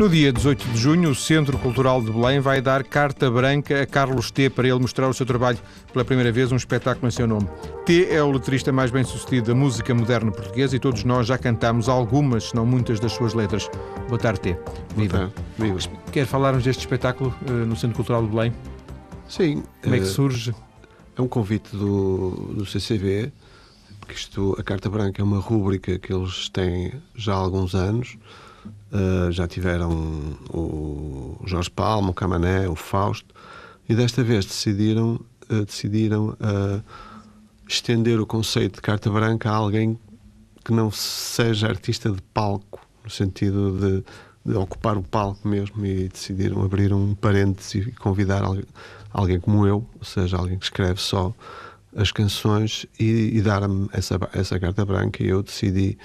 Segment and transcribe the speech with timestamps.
[0.00, 3.86] No dia 18 de junho, o Centro Cultural de Belém vai dar carta branca a
[3.86, 5.58] Carlos T para ele mostrar o seu trabalho
[5.92, 7.46] pela primeira vez, um espetáculo em seu nome.
[7.84, 11.36] T é o letrista mais bem sucedido da música moderna portuguesa e todos nós já
[11.36, 13.68] cantamos algumas, se não muitas, das suas letras.
[14.08, 14.56] Boa tarde, T.
[14.96, 15.30] Viva.
[15.58, 15.78] Viva.
[16.10, 18.54] Quer falar-nos deste espetáculo uh, no Centro Cultural de Belém?
[19.28, 19.62] Sim.
[19.82, 20.54] Como é que surge?
[21.14, 23.30] É um convite do, do CCV,
[24.00, 28.16] porque isto, a Carta Branca é uma rúbrica que eles têm já há alguns anos.
[28.92, 33.32] Uh, já tiveram o Jorge Palma, o Camané, o Fausto,
[33.88, 36.82] e desta vez decidiram, uh, decidiram uh,
[37.68, 39.96] estender o conceito de carta branca a alguém
[40.64, 44.04] que não seja artista de palco, no sentido de,
[44.44, 48.64] de ocupar o palco mesmo, e decidiram abrir um parênteses e convidar alguém,
[49.12, 51.32] alguém como eu, ou seja, alguém que escreve só
[51.94, 55.96] as canções e, e dar-me essa, essa carta branca, e eu decidi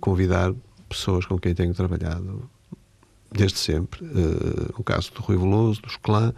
[0.00, 0.54] convidar
[0.90, 2.50] pessoas com quem tenho trabalhado
[3.32, 4.04] desde sempre.
[4.04, 6.34] Uh, o caso do Rui Veloso, dos Clã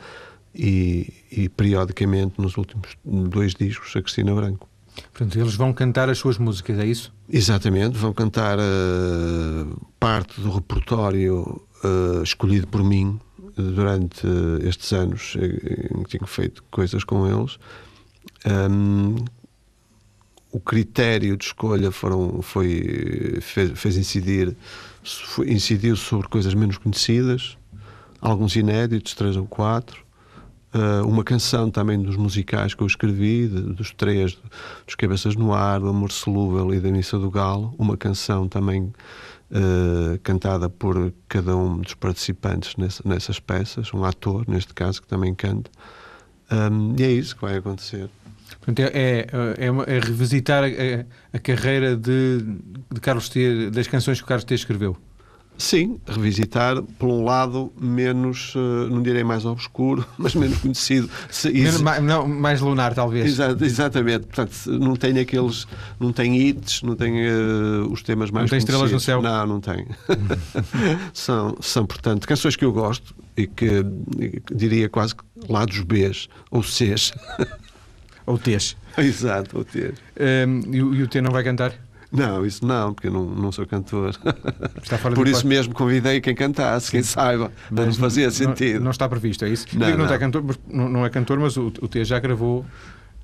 [0.54, 4.68] e, e, periodicamente nos últimos dois discos a Cristina Branco.
[5.10, 7.12] Portanto, eles vão cantar as suas músicas, é isso?
[7.26, 13.18] Exatamente, vão cantar uh, parte do repertório uh, escolhido por mim
[13.56, 14.26] durante
[14.62, 17.58] estes anos em que tenho feito coisas com eles.
[18.46, 19.16] Um,
[20.52, 24.54] o critério de escolha foram, foi, fez, fez incidir,
[25.02, 27.56] foi, incidiu sobre coisas menos conhecidas,
[28.20, 30.04] alguns inéditos, três ou quatro,
[30.74, 34.38] uh, uma canção também dos musicais que eu escrevi, de, dos três,
[34.86, 38.92] dos Cabeças no Ar, do Amor Solúvel e da Missa do Galo, uma canção também
[39.50, 45.08] uh, cantada por cada um dos participantes nessa, nessas peças, um ator, neste caso, que
[45.08, 45.70] também canta.
[46.50, 48.10] Um, e é isso que vai acontecer.
[48.64, 49.26] Portanto, é, é,
[49.58, 52.38] é, é revisitar a, a, carreira de,
[52.92, 54.96] de Carlos T, das canções que o Carlos T escreveu.
[55.58, 61.10] Sim, revisitar, por um lado, menos, eh, não direi mais obscuro, mas menos conhecido.
[61.44, 63.26] Menos, mais, não, mais lunar, talvez.
[63.26, 64.26] Exa exatamente.
[64.26, 65.66] Portanto, não tem aqueles.
[66.00, 68.44] Não tem hits, não tem uh, os temas mais.
[68.44, 69.20] Não tem estrelas no céu?
[69.20, 69.86] Não, não tem.
[71.12, 73.84] são, são, portanto, canções que eu gosto e que,
[74.46, 75.14] que diria quase
[75.48, 77.12] lados Bs ou Cs.
[78.26, 78.76] Ou T's.
[78.98, 79.94] Exato, ou T's.
[80.18, 81.72] Um, e, e o T não vai cantar?
[82.12, 84.14] Não, isso não, porque eu não, não sou cantor.
[85.14, 87.50] Por isso mesmo convidei quem cantasse, quem saiba.
[87.70, 88.74] Mas não fazia sentido.
[88.74, 89.66] Não, não, está previsto, é isso?
[89.72, 90.12] Não, não, não.
[90.12, 92.66] É cantor, não, é cantor, mas o, o T já gravou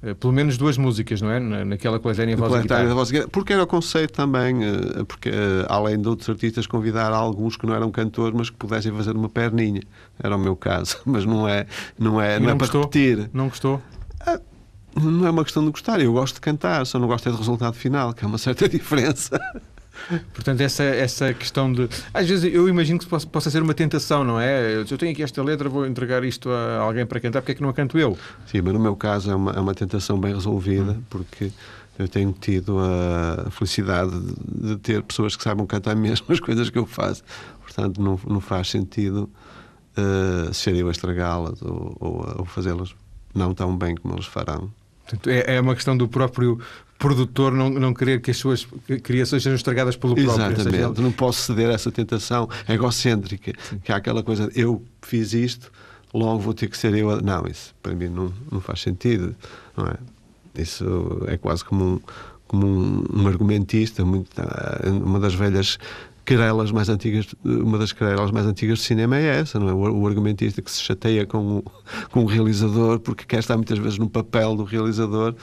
[0.01, 1.41] Uh, pelo menos duas músicas, não é?
[1.65, 2.95] naquela coletânea Voz e Guitarra.
[2.95, 7.13] Voz e Porque era o conceito também, uh, porque uh, além de outros artistas convidar
[7.13, 9.83] alguns que não eram cantores, mas que pudessem fazer uma perninha.
[10.23, 11.67] Era o meu caso, mas não é,
[11.99, 13.29] não é, não, é para repetir.
[13.33, 13.83] Não gostou?
[15.01, 17.39] Não é uma questão de gostar, eu gosto de cantar, só não gosto é do
[17.39, 19.39] resultado final, que é uma certa diferença.
[20.33, 21.89] Portanto, essa, essa questão de.
[22.15, 24.77] Às vezes eu imagino que possa, possa ser uma tentação, não é?
[24.77, 27.63] Eu tenho aqui esta letra, vou entregar isto a alguém para cantar, porque é que
[27.63, 28.17] não a canto eu?
[28.47, 31.03] Sim, mas no meu caso é uma, é uma tentação bem resolvida, hum.
[31.11, 31.51] porque
[31.99, 34.13] eu tenho tido a felicidade
[34.47, 37.23] de, ter pessoas que saibam cantar mesmo as coisas que eu faço.
[37.61, 39.29] Portanto, não, não faz sentido
[39.97, 42.95] uh, ser eu a estragá-las ou, ou, ou fazê-las
[43.35, 44.71] não tão bem como eles farão.
[45.27, 46.61] É, é uma questão do próprio
[46.99, 48.67] produtor não, não querer que as suas
[49.03, 50.35] criações sejam estragadas pelo próprio.
[50.35, 50.71] Exatamente.
[50.71, 53.53] Seja, Não posso ceder a essa tentação egocêntrica,
[53.85, 55.71] que há aquela coisa, eu fiz isto,
[56.13, 57.11] logo vou ter que ser eu.
[57.11, 57.21] A...
[57.21, 59.35] Não, isso para mim não, não faz sentido.
[59.77, 59.95] Não é?
[60.61, 62.01] Isso é quase como um,
[62.49, 64.31] como um, um argumentista, muito,
[65.05, 65.79] uma das velhas
[66.29, 69.73] querelas mais antigas, uma das querelas mais antigas de cinema é essa, não é?
[69.73, 71.65] O, o argumentista que se chateia com o,
[72.11, 75.35] com o realizador porque quer estar muitas vezes no papel do realizador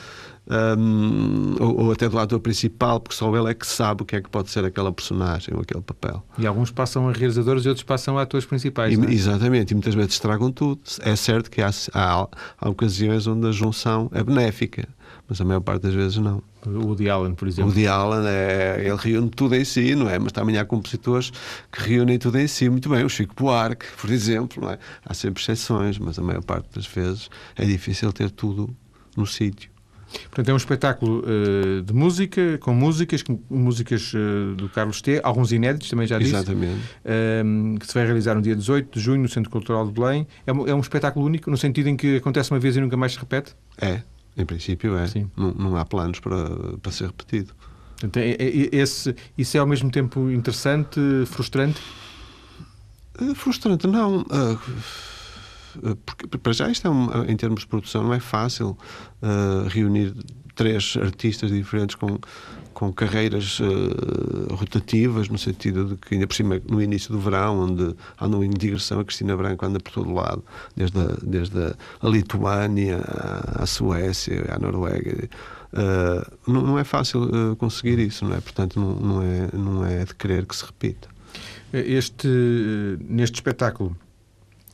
[0.78, 4.16] um, ou, ou, até do ator principal, porque só ele é que sabe o que
[4.16, 6.23] é que pode ser aquela personagem ou aquele papel.
[6.38, 8.96] E alguns passam a realizadores e outros passam a atores principais.
[8.96, 9.12] E, é?
[9.12, 10.79] Exatamente, e muitas vezes estragam tudo.
[11.00, 12.28] É certo que há, há,
[12.62, 14.88] há ocasiões onde a junção é benéfica
[15.28, 16.41] mas a maior parte das vezes não.
[16.66, 17.72] O Woody Allen, por exemplo.
[17.72, 20.17] O Woody Allen, é, ele reúne tudo em si, não é?
[20.20, 21.32] Mas também há compositores
[21.72, 22.70] que reúnem tudo em si.
[22.70, 24.79] Muito bem, o Chico Buarque, por exemplo, não é?
[25.06, 28.76] Há sempre exceções, mas a maior parte das vezes é difícil ter tudo
[29.16, 29.76] no sítio.
[30.23, 35.20] Portanto, é um espetáculo uh, de música, com músicas, com músicas uh, do Carlos T,
[35.23, 36.35] alguns inéditos, também já disse.
[36.35, 36.79] Exatamente.
[37.03, 40.28] Uh, que se vai realizar no dia 18 de junho no Centro Cultural de Belém.
[40.46, 42.96] É um, é um espetáculo único, no sentido em que acontece uma vez e nunca
[42.96, 43.56] mais se repete?
[43.79, 44.02] É.
[44.37, 45.05] Em princípio é.
[45.35, 47.53] Não, não, há planos para, para ser repetido.
[48.03, 51.82] Então, é, é, esse, isso é ao mesmo tempo interessante, frustrante?
[53.20, 54.22] Uh, frustrante, não.
[54.22, 58.78] Uh, porque, para já, isto é um, em termos de produção, não é fácil
[59.22, 60.14] uh, reunir
[60.55, 62.17] três artistas diferentes com,
[62.73, 67.59] com carreiras uh, rotativas, no sentido de que, ainda por cima, no início do verão,
[67.59, 70.43] onde andam em digressão, a Cristina Branco anda por todo lado,
[70.75, 73.02] desde a, desde a Lituânia,
[73.55, 75.29] à Suécia, à Noruega.
[75.73, 78.40] Uh, não, não, é fácil uh, conseguir isso, não é?
[78.40, 81.09] Portanto, não, não, é, não é de querer que se repita.
[81.73, 82.29] Este,
[83.09, 83.96] neste espetáculo,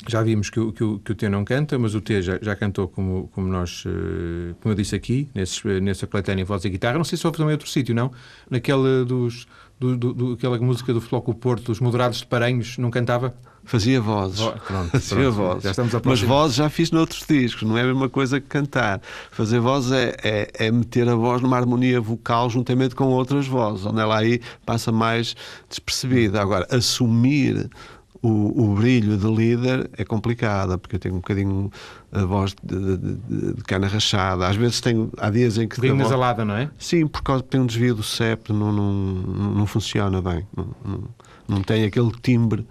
[0.07, 2.39] já vimos que o, que o, que o T não canta, mas o T já,
[2.42, 6.69] já cantou como, como nós, eh, como eu disse aqui, nesse, nessa coletânea Voz e
[6.69, 6.98] Guitarra.
[6.98, 8.12] Não sei se houve também outro sítio, não?
[8.50, 9.48] Naquela dos,
[9.80, 13.33] do, do, do, aquela música do Floco Porto, os Moderados de Paranhos, não cantava?
[13.63, 14.39] Fazia vozes.
[14.39, 15.63] Vo pronto, Fazia pronto, vozes.
[15.63, 18.48] Já estamos a Mas vozes já fiz noutros discos, não é a mesma coisa que
[18.48, 19.01] cantar.
[19.31, 23.86] Fazer vozes é, é, é, meter a voz numa harmonia vocal juntamente com outras vozes,
[23.86, 25.36] onde ela aí passa mais
[25.69, 26.42] despercebida.
[26.42, 27.69] Agora, assumir
[28.22, 31.72] o, o, brilho de líder é complicada, porque eu tenho um bocadinho
[32.12, 34.48] a voz de, de, de cana rachada.
[34.48, 35.80] Às vezes tenho, há dias em que.
[35.80, 35.98] Voz...
[35.98, 36.70] nasalada, não é?
[36.78, 40.46] Sim, por causa tem um desvio do septo, não, não, não funciona bem.
[40.56, 41.04] Não, não,
[41.48, 42.62] não tem aquele timbre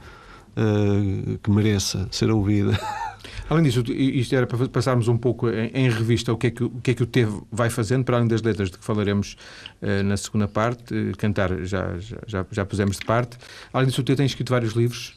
[0.57, 2.79] uh, que mereça ser ouvida.
[3.51, 6.63] Além disso, isto era para passarmos um pouco em, em, revista o que, é que,
[6.63, 9.37] o que é que o T vai fazendo, para além das letras de que falaremos
[9.83, 10.95] uh, na segunda parte.
[10.95, 13.37] Uh, cantar já, já, já pusemos de parte.
[13.73, 15.17] Além disso, o T tem escrito vários livros.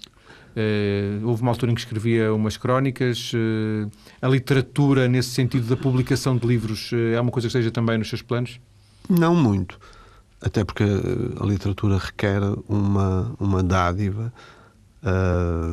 [0.56, 3.32] Uh, houve uma altura em que escrevia umas crónicas.
[3.34, 3.90] Uh,
[4.22, 7.98] a literatura, nesse sentido da publicação de livros, uh, é uma coisa que esteja também
[7.98, 8.60] nos seus planos?
[9.10, 9.80] Não muito.
[10.42, 14.32] Até porque a literatura requer uma, uma dádiva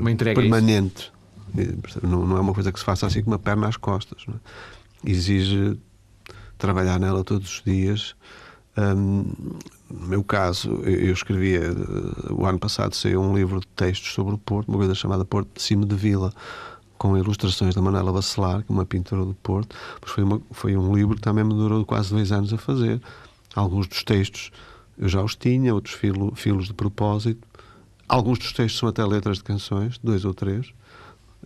[0.00, 1.12] uma permanente.
[2.02, 4.24] Não, não, é uma coisa que se faça assim com uma perna às costas.
[4.28, 5.10] É?
[5.10, 5.78] Exige
[6.56, 8.14] trabalhar nela todos os dias.
[8.76, 9.24] Um,
[9.90, 14.34] no meu caso, eu escrevia, eh, o ano passado saiu um livro de textos sobre
[14.34, 16.32] o Porto, uma coisa chamada Porto de Cima de Vila,
[16.96, 19.74] com ilustrações da Manela Bacelar, que é uma pintora do Porto.
[20.00, 23.00] Mas foi, uma, foi um livro que também me durou quase dois anos a fazer.
[23.54, 24.52] Alguns dos textos
[24.98, 27.40] eu já os tinha, outros filo, filos de propósito.
[28.06, 30.68] Alguns dos textos são até letras de canções, dois ou três,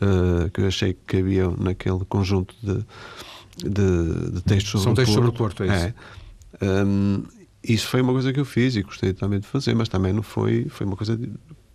[0.03, 2.85] uh, que eu achei que cabiam naquele conjunto de,
[3.59, 5.15] de, de textos sobre são o textos Porto.
[5.15, 5.95] sobre o Porto, é isso?
[6.61, 6.85] É.
[6.85, 7.23] Um,
[7.67, 10.23] isso foi uma coisa que eu fiz e gostei também de fazer, mas também não
[10.23, 11.19] foi, foi uma coisa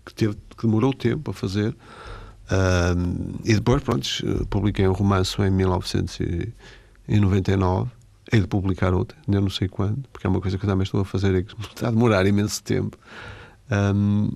[0.06, 1.76] que, teve, que demorou tempo a fazer.
[3.44, 4.08] e depois, pronto,
[4.50, 7.92] publiquei um romance em 1999.
[8.32, 10.84] Hei de publicar outra, ainda não sei quando, porque é uma coisa que eu também
[10.84, 12.96] estou a fazer e que está a demorar imenso tempo.
[13.72, 14.32] Um,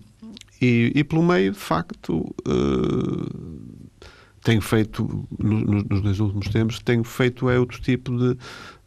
[0.59, 3.29] e, e, pelo meio, de facto, uh,
[4.43, 8.35] tenho feito, no, nos dois últimos tempos, tenho feito é outro tipo de,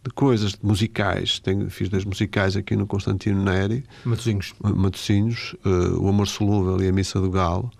[0.06, 1.38] de coisas musicais.
[1.40, 3.84] Tenho, fiz dois musicais aqui no Constantino Neri.
[4.04, 4.54] Matosinhos.
[4.62, 7.70] Matosinhos, uh, O Amor Solúvel e A Missa do Galo.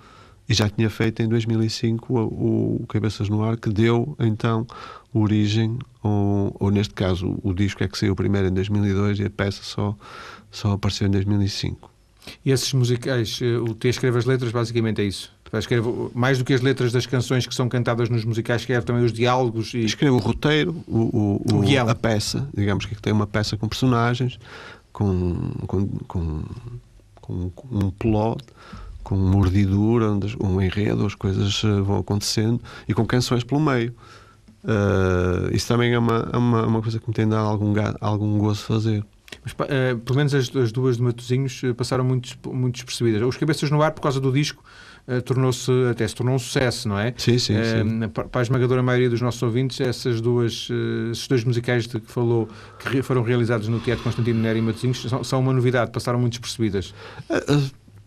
[0.49, 4.67] E já tinha feito em 2005 o, o Cabeças no Ar, que deu então
[5.13, 9.31] origem, ou, ou, neste caso o disco é que saiu primeiro em 2002 e a
[9.31, 9.97] peça só,
[10.51, 11.91] só apareceu em 2005.
[12.45, 15.33] E esses musicais, eh, o T escreve as letras, basicamente é isso?
[15.53, 19.05] Escreve mais do que as letras das canções que são cantadas nos musicais, escreve também
[19.05, 19.85] os diálogos e...
[19.85, 24.39] Escreve o roteiro, o, o, o a peça, digamos que tem uma peça com personagens,
[24.93, 26.43] com, com, com,
[27.21, 28.43] com um plot,
[29.07, 30.11] com mordidura,
[30.43, 33.95] um enredo, as coisas eh, vão acontecendo, e com canções pelo meio.
[34.65, 38.37] Uh, isso também é uma, é uma, uma coisa que me tem dado algum, algum
[38.39, 39.05] gozo fazer.
[39.45, 43.23] Mas, uh, pelo menos as, as, duas de Matosinhos passaram muito, muito despercebidas.
[43.23, 44.65] Os Cabeças no Ar, por causa do disco,
[45.09, 47.15] uh, tornou-se até se tornou um sucesso, não é?
[47.17, 48.09] Sim, sim, uh, sim.
[48.09, 52.11] Para a esmagadora maioria dos nossos ouvintes, essas duas, uh, esses dois musicais de que
[52.11, 52.49] falou,
[52.79, 56.33] que foram realizados no Teatro Constantino Nery e Matosinhos, são, são, uma novidade, passaram muito
[56.33, 56.95] despercebidas.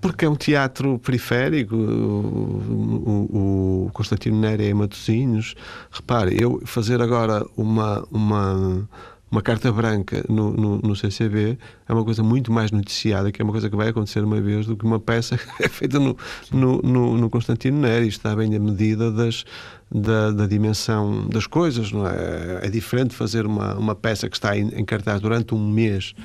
[0.01, 5.55] Porque é um teatro periférico, o, o, o Constantino Nery em Matosinhos.
[5.91, 8.87] Repare, eu fazer agora uma, uma
[9.31, 11.57] uma carta branca no, no, no, CCB
[11.87, 14.65] é uma coisa muito mais noticiada, que é uma coisa que vai acontecer uma vez,
[14.65, 16.17] do que uma peça que é feita no,
[16.51, 18.07] no, no, no Constantino Neri.
[18.07, 19.45] Está bem a medida das,
[19.91, 21.91] da, da, dimensão das coisas.
[21.91, 22.59] Não é?
[22.63, 26.15] é diferente fazer uma, uma peça que está em, em cartaz durante um mês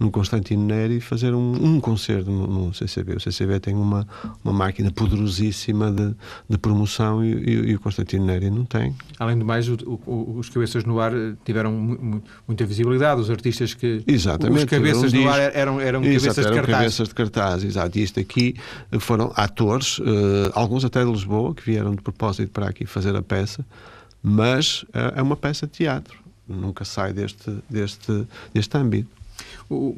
[0.00, 3.16] no Constantino Neri fazer um, um concerto no, no, CCB.
[3.16, 4.08] O CCB tem uma,
[4.42, 6.14] uma máquina poderosíssima de,
[6.48, 8.96] de promoção e, e, e, o Constantino Neri não tem.
[9.18, 9.74] Além do mais, o,
[10.06, 11.12] o, os cabeças no ar
[11.44, 11.70] tiveram
[12.48, 13.20] muita visibilidade.
[13.20, 14.02] Os artistas que.
[14.06, 14.60] Exatamente.
[14.60, 16.78] Os cabeças no ar eram, eram cabeças eram de cartaz.
[16.78, 17.98] cabeças de cartaz, exato.
[17.98, 18.56] E isto aqui
[18.98, 20.04] foram atores, uh,
[20.54, 23.66] alguns até de Lisboa, que vieram de propósito para aqui fazer a peça,
[24.22, 26.18] mas uh, é uma peça de teatro.
[26.48, 29.19] Nunca sai deste, deste, deste âmbito.
[29.70, 29.96] O,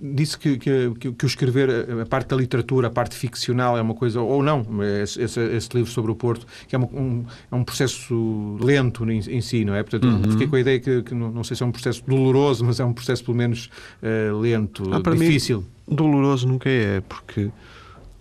[0.00, 1.68] disse que, que, que, o escrever,
[2.00, 4.66] a parte da literatura, a parte ficcional é uma coisa, ou não,
[5.02, 9.40] esse, esse, livro sobre o Porto, que é um, é um processo lento em, em,
[9.42, 9.82] si, não é?
[9.82, 10.30] Portanto, uhum.
[10.32, 12.80] fiquei com a ideia que, que não, não, sei se é um processo doloroso, mas
[12.80, 13.68] é um processo pelo menos
[14.02, 15.60] uh, lento, ah, difícil.
[15.60, 17.50] Mim, doloroso nunca é, porque,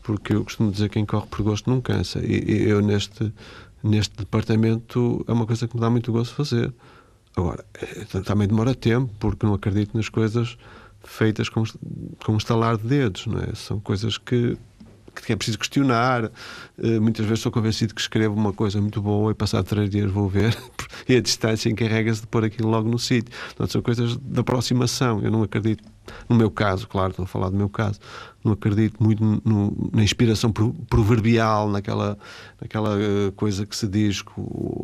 [0.03, 2.19] porque eu costumo dizer que quem corre por gosto não cansa.
[2.19, 3.31] E, e eu neste,
[3.81, 6.73] neste departamento é uma coisa que me dá muito gosto fazer.
[7.35, 10.57] Agora, eh, também demora tempo, porque não acredito nas coisas
[11.03, 11.63] feitas com,
[12.23, 13.53] com um estalar de dedos, não é?
[13.55, 14.57] São coisas que,
[15.25, 16.25] que é preciso questionar.
[16.77, 20.11] Uh, muitas vezes estou convencido que escrevo uma coisa muito boa e passado três dias
[20.11, 20.57] vou ver
[21.07, 23.33] e a distância encarrega-se de pôr aquilo logo no sítio.
[23.47, 25.21] Portanto, são coisas de aproximação.
[25.21, 25.83] Eu não acredito,
[26.27, 27.99] no meu caso, claro, estou a falar do meu caso,
[28.43, 30.51] não acredito muito no, na inspiração
[30.89, 32.17] proverbial, naquela,
[32.59, 34.31] naquela uh, coisa que se diz que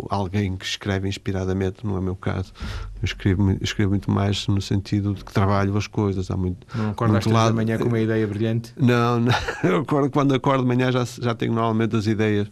[0.10, 2.54] alguém que escreve inspiradamente, não é o meu caso.
[3.02, 6.30] Eu escrevo, escrevo muito mais no sentido de que trabalho as coisas.
[6.30, 7.56] Há muito, não acordas muito lado...
[7.56, 8.74] manhã com uma ideia brilhante?
[8.78, 9.34] Não, não.
[9.64, 12.48] Eu acordo, quando acordo de manhã já, já tenho normalmente as ideias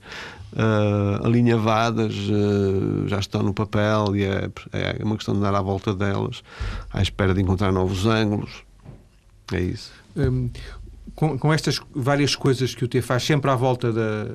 [0.55, 5.61] uh, alinhavadas, uh, já estão no papel e é, é uma questão de dar à
[5.61, 6.43] volta delas,
[6.91, 8.63] à espera de encontrar novos ângulos.
[9.51, 9.91] É isso.
[10.15, 10.49] Um,
[11.13, 14.27] com, com, estas várias coisas que o T faz sempre à volta da,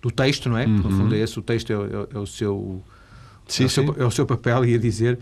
[0.00, 0.66] do texto, não é?
[0.66, 0.76] Uhum.
[0.76, 2.82] No fundo é esse, o texto é, é, é o seu...
[3.46, 5.18] Sim, é, o seu, é o seu papel, ia dizer.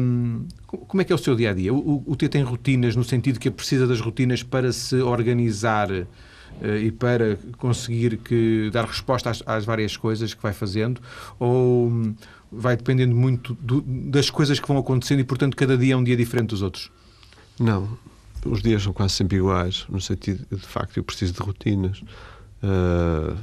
[0.00, 1.72] Um, como é que é o seu dia a dia?
[1.72, 5.88] O, o T tem rotinas no sentido que precisa das rotinas para se organizar
[6.82, 11.00] e para conseguir que, dar resposta às, às, várias coisas que vai fazendo?
[11.38, 12.14] Ou um,
[12.50, 16.04] vai dependendo muito do, das coisas que vão acontecendo e, portanto, cada dia é um
[16.04, 16.90] dia diferente dos outros?
[17.58, 17.98] Não,
[18.44, 22.02] os dias são quase sempre iguais, no sentido de facto eu preciso de rotinas.
[22.62, 23.36] Uh,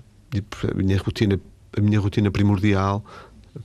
[0.70, 1.40] a minha rotina,
[1.76, 3.04] a minha rotina primordial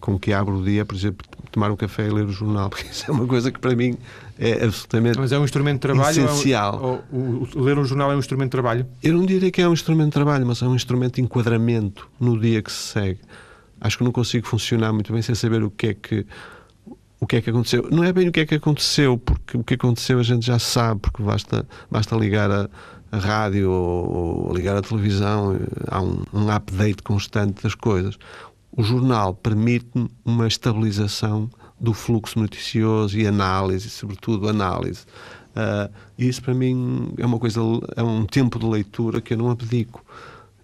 [0.01, 2.87] com que abro o dia, por exemplo, tomar um café e ler o jornal, porque
[2.91, 3.97] isso é uma coisa que para mim
[4.39, 6.25] é absolutamente Mas é um instrumento de trabalho?
[6.25, 7.03] Essencial.
[7.13, 8.87] É um, ou, ler um jornal é um instrumento de trabalho?
[9.03, 12.09] Eu não diria que é um instrumento de trabalho, mas é um instrumento de enquadramento
[12.19, 13.21] no dia que se segue.
[13.81, 16.27] Acho que não consigo funcionar muito bem sem saber o que é que
[17.21, 17.89] o que é que aconteceu.
[17.91, 20.59] Não é bem o que é que aconteceu, porque o que aconteceu a gente já
[20.59, 22.69] sabe, porque basta, basta ligar a,
[23.11, 25.57] a rádio ou, ou, ligar a televisão,
[25.89, 28.19] há um, um update constante das coisas.
[28.77, 31.49] O jornal permite-me uma estabilização
[31.81, 35.05] do fluxo noticioso e análise, sobretudo análise.
[35.55, 37.61] Uh, isso para mim é uma coisa,
[37.95, 40.05] é um tempo de leitura que eu não abdico.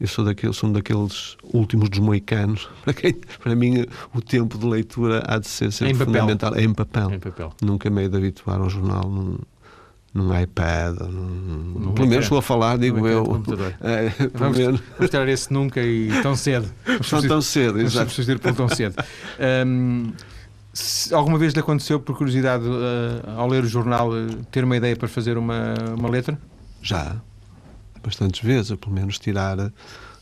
[0.01, 2.69] Eu sou daqueles, sou um daqueles últimos dos moicanos.
[2.83, 6.55] Para, quem, para mim, o tempo de leitura há de ser sempre em fundamental.
[6.55, 7.13] É em papel.
[7.13, 7.53] Em papel.
[7.63, 9.39] Nunca me hei de habituar ao jornal num,
[10.13, 10.99] num iPad.
[11.01, 13.43] Num, pelo menos estou a falar, digo eu.
[13.81, 14.81] É, vamos, menos.
[14.97, 16.69] vamos tirar esse nunca e tão cedo.
[17.13, 18.11] Não tão cedo, exato.
[18.11, 18.97] substituir por tão cedo.
[19.67, 20.13] Um,
[21.13, 24.97] alguma vez lhe aconteceu, por curiosidade, uh, ao ler o jornal, uh, ter uma ideia
[24.97, 26.39] para fazer uma, uma letra?
[26.83, 27.17] Já
[28.03, 29.73] bastantes vezes, pelo menos tirar,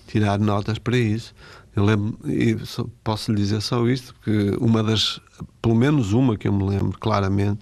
[0.06, 1.34] tirar notas para isso.
[1.74, 2.56] Eu lembro, e
[3.04, 5.20] posso lhe dizer só isto, porque uma das,
[5.62, 7.60] pelo menos uma que eu me lembro claramente,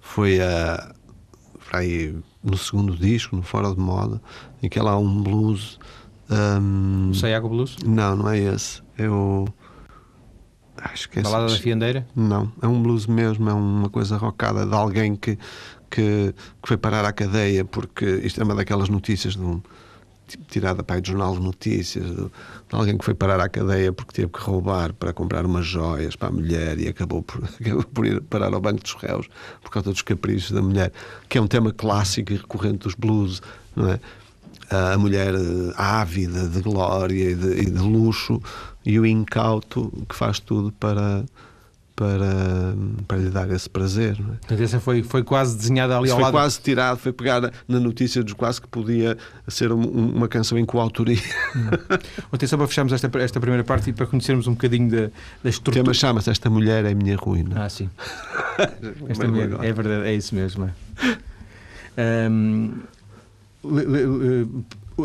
[0.00, 0.94] foi a,
[1.76, 4.20] aí, no segundo disco, no Fora de Moda,
[4.62, 5.78] em que ela há um blues.
[6.30, 7.76] Um, Sayago Blues?
[7.84, 8.82] Não, não é esse.
[8.96, 9.46] É o.
[10.76, 12.06] Acho que é Balada da Fiandeira?
[12.14, 15.38] Não, é um blues mesmo, é uma coisa rocada de alguém que
[15.94, 19.62] que, que foi parar à cadeia, porque isto é uma daquelas notícias de um,
[20.26, 22.30] tipo, tirada para o jornal de notícias de, de,
[22.72, 26.28] alguém que foi parar à cadeia porque teve que roubar para comprar umas joias para
[26.28, 29.28] a mulher e acabou por, acabou por ir parar ao banco dos réus
[29.62, 30.92] por causa dos caprichos da mulher,
[31.28, 33.42] que é um tema clássico e recorrente dos blues,
[33.74, 34.00] não é?
[34.70, 38.40] A mulher eh, ávida de glória e de, e de luxo
[38.84, 41.24] e o incauto que faz tudo para
[41.96, 42.74] para,
[43.06, 44.18] para lhe dar esse prazer.
[44.18, 44.62] Não é?
[44.62, 46.32] Essa foi, foi quase desenhada ali Isso ao foi lado.
[46.32, 50.58] Foi quase tirado, foi pegada na notícia dos quase que podia ser um, uma canção
[50.58, 51.18] em coautoria.
[51.54, 51.68] Hum.
[52.32, 55.10] Atenção para fecharmos esta, esta primeira parte e para conhecermos um bocadinho da,
[55.42, 55.82] da estrutura.
[55.82, 57.64] O tema chama-se Esta Mulher é a Minha Ruína.
[57.64, 57.88] Ah, sim.
[59.08, 60.70] esta mulher, é verdade, é isso mesmo.
[61.96, 62.28] É.
[62.28, 62.72] Um,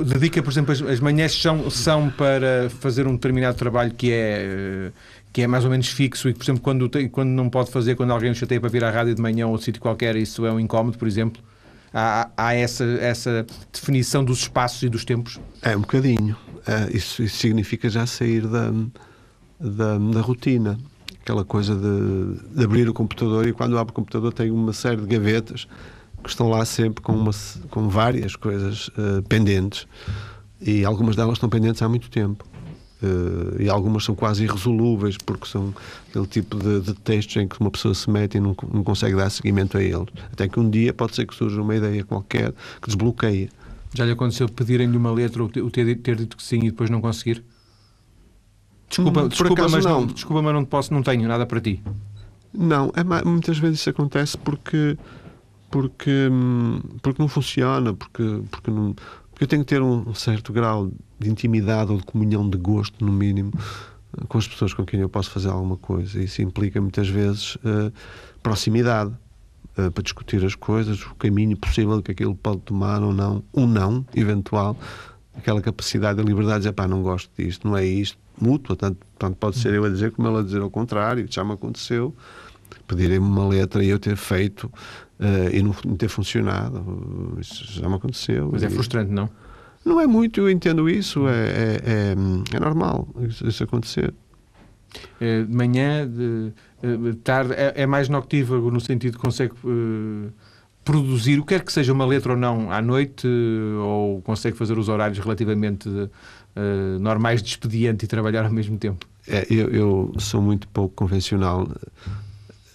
[0.04, 4.92] dedica, por exemplo, as, as manhãs são, são para fazer um determinado trabalho que é
[5.32, 7.72] que é mais ou menos fixo e que, por exemplo, quando, tem, quando não pode
[7.72, 10.46] fazer, quando alguém chateia para vir à rádio de manhã ou outro sítio qualquer, isso
[10.46, 11.42] é um incómodo, por exemplo?
[11.94, 15.40] Há, há essa, essa definição dos espaços e dos tempos?
[15.62, 16.36] É, um bocadinho.
[16.68, 18.72] É, isso, isso, significa já sair da,
[19.60, 20.78] da, da rotina.
[21.22, 24.98] Aquela coisa de, de, abrir o computador e quando abre o computador tem uma série
[24.98, 25.68] de gavetas
[26.24, 27.32] que estão lá sempre com, uma,
[27.70, 29.88] com várias coisas uh, pendentes
[30.60, 32.46] e algumas delas estão pendentes há muito tempo.
[33.02, 35.74] Uh, e algumas são quase irresolúveis porque são
[36.10, 39.16] aquele tipo de, de, textos em que uma pessoa se mete e não, não consegue
[39.16, 40.08] dar seguimento a eles.
[40.34, 42.52] Até que um dia pode ser que surja uma ideia qualquer
[42.82, 43.50] que desbloqueia.
[43.94, 47.00] Já lhe aconteceu pedirem-lhe uma letra ou ter, ter dito que sim e depois não
[47.00, 47.44] conseguir?
[48.90, 50.02] Desculpa, hum, desculpa, mas não.
[50.02, 50.08] não.
[50.08, 51.82] desculpa, mas não posso, não tenho nada para ti.
[52.54, 54.98] Não, é, muitas vezes isso acontece porque
[55.70, 58.96] porque hum, porque não funciona, porque porque não,
[59.40, 63.12] eu tenho que ter um certo grau de intimidade ou de comunhão de gosto, no
[63.12, 63.52] mínimo,
[64.28, 66.22] com as pessoas com quem eu posso fazer alguma coisa.
[66.22, 67.92] Isso implica muitas vezes uh,
[68.44, 69.14] proximidade
[69.78, 73.66] uh, para discutir as coisas, o caminho possível que aquilo pode tomar ou não, um
[73.66, 74.78] não eventual,
[75.36, 78.98] aquela capacidade de liberdade de dizer, pá, não gosto disto, não é isto, mútua, tanto,
[79.18, 82.14] tanto pode ser eu a dizer como ela a dizer ao contrário, já me aconteceu,
[82.88, 84.72] pedirem-me uma letra e eu ter feito
[85.20, 87.38] uh, e não, não, ter funcionado.
[87.40, 88.50] Isso já me aconteceu.
[88.52, 89.30] Mas é frustrante, não?
[89.86, 94.14] Não é muito, eu entendo isso, é, é, é, é normal isso, acontecer.
[95.20, 100.32] É, de manhã, de, de tarde, é, é, mais noctívago no sentido que consegue uh,
[100.84, 103.28] produzir, o que quer que seja uma letra ou não, à noite,
[103.80, 106.10] ou consegue fazer os horários relativamente uh,
[107.00, 109.08] normais de expediente e trabalhar ao mesmo tempo?
[109.28, 111.68] É, eu, eu, sou muito pouco convencional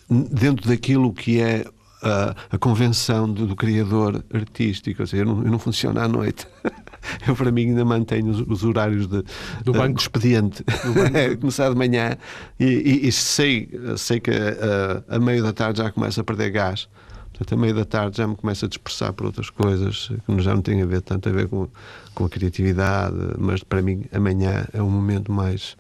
[0.09, 1.65] dentro daquilo que é
[2.05, 6.07] a, a convenção do, do, criador artístico, ou seja, eu não, eu não funciono à
[6.07, 6.47] noite.
[7.27, 9.23] eu, para mim, ainda mantenho os, os horários de,
[9.65, 9.95] do de, banco.
[9.95, 10.65] de expediente.
[11.15, 12.17] é, começar de manhã
[12.61, 16.51] e, e, e, sei, sei que a, a meio da tarde já começa a perder
[16.51, 16.89] gás.
[17.31, 20.55] Portanto, a meio da tarde já me começa a dispersar por outras coisas que já
[20.55, 21.69] não têm a ver tanto a ver com,
[22.15, 25.77] com a criatividade, mas para mim amanhã é um momento mais.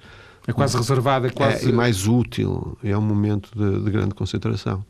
[0.48, 1.66] É quase reservado, é quase.
[1.66, 4.84] É, e mais útil, é um momento de, de grande concentração.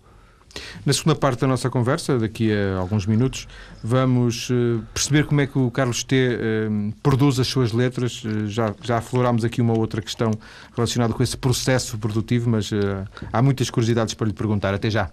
[0.85, 3.47] Na segunda parte da nossa conversa, daqui a alguns minutos,
[3.83, 6.17] vamos uh, perceber como é que o Carlos T.
[6.17, 8.23] Uh, produz as suas letras.
[8.25, 10.31] Uh, já, já aflorámos aqui uma outra questão
[10.77, 12.71] relacionada com esse processo produtivo, mas
[13.33, 14.75] há muitas curiosidades para lhe perguntar.
[14.75, 15.11] Até já.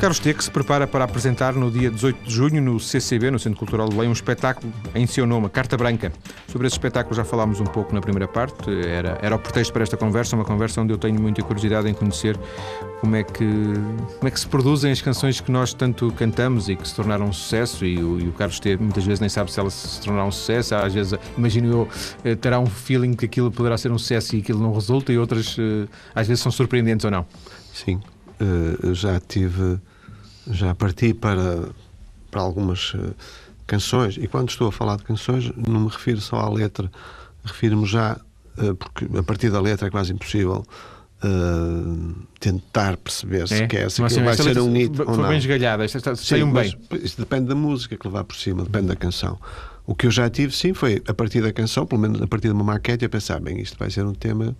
[0.00, 3.38] Carlos T, que se prepara para apresentar no dia 18 de junho no CCB, no
[3.38, 6.10] Centro Cultural de Belém, um espetáculo em seu nome, Carta Branca.
[6.48, 9.82] Sobre esse espetáculo já falámos um pouco na primeira parte, era, era o pretexto para
[9.82, 12.34] esta conversa, uma conversa onde eu tenho muita curiosidade em conhecer
[13.02, 16.76] como é que, como é que se produzem as canções que nós tanto cantamos e
[16.76, 19.52] que se tornaram um sucesso e o, e o Carlos T muitas vezes nem sabe
[19.52, 21.88] se elas se tornarão um sucesso, às vezes, imagino eu,
[22.24, 25.18] eh, terá um feeling que aquilo poderá ser um sucesso e aquilo não resulta e
[25.18, 27.26] outras eh, às vezes são surpreendentes ou não.
[27.74, 28.00] Sim,
[28.40, 29.78] uh, já tive
[30.48, 31.68] já parti para,
[32.30, 33.14] para algumas uh,
[33.66, 36.90] canções, e quando estou a falar de canções, não me refiro só à letra,
[37.44, 38.18] refiro-me já,
[38.58, 40.64] uh, porque a partir da letra é quase impossível.
[41.22, 43.66] Uh, tentar perceber se é?
[43.66, 45.28] quer se assim, vai ser um hit ou não.
[45.28, 46.74] bem esgalhada, saiu bem.
[47.02, 49.38] Isso depende da música que levar por cima, depende da canção.
[49.86, 52.46] O que eu já tive, sim, foi a partir da canção, pelo menos a partir
[52.48, 54.56] de uma maquete, a pensar, bem, isto vai ser um tema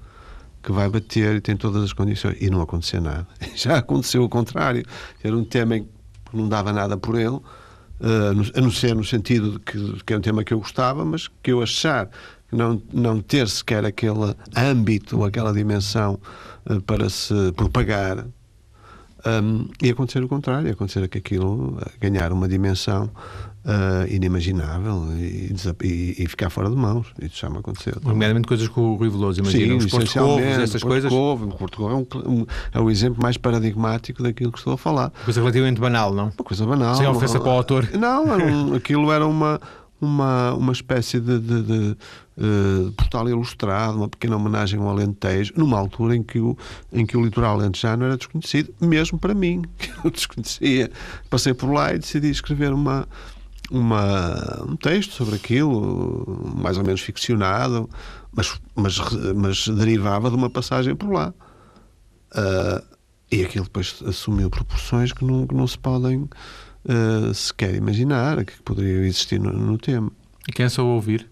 [0.63, 2.37] que vai bater e tem todas as condições.
[2.41, 3.27] E não aconteceu nada.
[3.55, 4.85] Já aconteceu o contrário.
[5.23, 5.87] Era um tema que
[6.33, 7.43] não dava nada por ele, uh,
[8.55, 11.29] a não ser no sentido de que, que é um tema que eu gostava, mas
[11.43, 12.09] que eu achar
[12.49, 16.19] que não, não ter sequer aquele âmbito aquela dimensão
[16.69, 18.27] uh, para se propagar.
[19.27, 23.11] Um, e acontecer o contrário, acontecer que aquilo ganhar uma dimensão
[23.65, 27.09] uh, inimaginável e, e, e, ficar fora de mãos.
[27.21, 27.95] Isso já me aconteceu.
[28.03, 30.07] Nomeadamente coisas com o Rui Veloso, imagina, Sim, os
[30.63, 31.11] essas coisas.
[31.11, 35.13] Couve, o porto é, um, é o exemplo mais paradigmático daquilo que estou a falar.
[35.15, 36.25] Uma coisa relativamente banal, não?
[36.27, 36.95] Uma coisa banal.
[36.95, 37.89] Sem ofensa para o autor.
[37.93, 39.61] Não, era um, aquilo era uma
[40.01, 41.97] uma, uma espécie de, de, de
[42.41, 46.57] uh, portal ilustrado, uma pequena homenagem ao Alentejo, numa altura em que o,
[46.93, 50.91] em que o litoral alentejano era desconhecido, mesmo para mim, que eu desconhecia.
[51.29, 53.07] Passei por lá e decidi escrever uma,
[53.71, 57.89] uma, um texto sobre aquilo, mais ou menos ficcionado,
[58.33, 58.99] mas, mas,
[59.37, 61.35] mas derivava de uma passagem por lá.
[62.33, 62.91] Uh,
[63.31, 66.29] e aquilo depois assumiu proporções que não, que não se podem
[66.85, 70.11] uh, sequer imaginar que poderiam existir no, no tema.
[70.49, 71.29] E quem sou ouvir?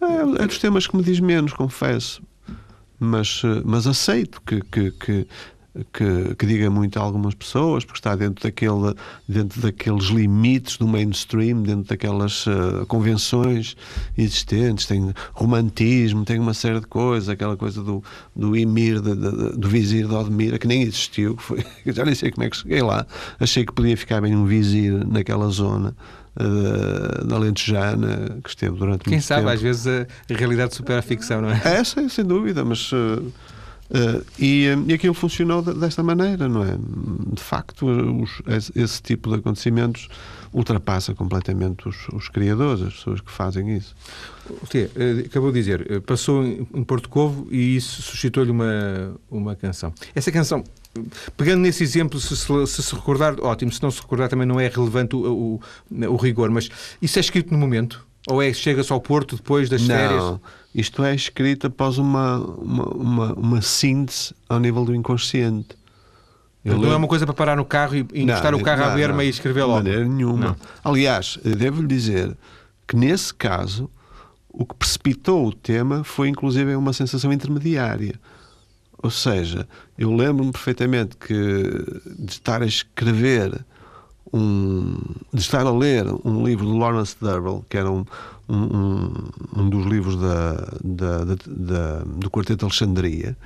[0.00, 2.22] É, é dos temas que me diz menos, confesso.
[3.00, 5.26] Mas, mas aceito que, que, que
[5.92, 8.94] que, que, diga muito a algumas pessoas, porque está dentro, daquele,
[9.28, 13.76] dentro daqueles limites do mainstream, dentro daquelas uh, convenções
[14.16, 14.86] existentes.
[14.86, 18.02] Tem romantismo, tem uma série de coisas, aquela coisa do,
[18.34, 21.36] do Emir, de, de, do vizir de Odmira, que nem existiu.
[21.36, 23.06] Que foi, já nem sei como é que cheguei lá.
[23.38, 25.94] Achei que podia ficar bem um vizir naquela zona.
[26.36, 29.52] Uh, da Lentejana, que esteve durante Quem muito sabe, tempo.
[29.54, 31.60] às vezes a, realidade supera a ficção, não é?
[31.64, 33.32] É, sem, sem dúvida, mas uh,
[33.90, 36.76] Uh, e, e aquilo funcionou desta maneira, não é?
[37.32, 38.42] De facto, os,
[38.76, 40.08] esse tipo de acontecimentos
[40.52, 43.94] ultrapassa completamente os, os, criadores, as pessoas que fazem isso.
[44.60, 49.54] Você eh, acabou de dizer, eh, passou em Porto Covo e isso suscitou-lhe uma, uma
[49.54, 49.92] canção.
[50.14, 50.64] Essa canção,
[51.36, 54.68] pegando nesse exemplo, se se, se recordar, ótimo, se não se recordar também não é
[54.68, 56.68] relevante o, o, o rigor, mas
[57.00, 58.06] isso é escrito no momento?
[58.28, 60.22] Ou é chega-se ao Porto depois das não, férias?
[60.22, 60.40] Não,
[60.74, 65.78] isto é escrito após uma, uma, uma, uma síntese ao nível do inconsciente.
[66.64, 68.94] Eu não é uma coisa para parar no carro e encostar o carro não, à
[68.94, 69.82] berma e escrever logo.
[69.82, 70.46] De maneira nenhuma.
[70.48, 70.56] Não.
[70.84, 72.36] Aliás, devo-lhe dizer
[72.86, 73.90] que nesse caso
[74.50, 78.14] o que precipitou o tema foi inclusive uma sensação intermediária.
[79.02, 81.34] Ou seja, eu lembro-me perfeitamente que
[82.18, 83.64] de estar a escrever
[84.32, 84.96] um,
[85.32, 88.04] de estar a ler um livro de Lawrence Durrell, que era um,
[88.48, 89.12] um,
[89.56, 93.36] um dos livros da, da, da, da, do Quarteto Alexandria,